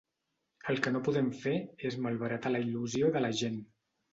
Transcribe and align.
El 0.73 0.79
que 0.85 0.93
no 0.95 1.01
podem 1.09 1.29
fer 1.43 1.53
és 1.91 1.99
malbaratar 2.07 2.53
la 2.57 2.63
il·lusió 2.67 3.13
de 3.19 3.25
la 3.27 3.33
gent. 3.45 3.63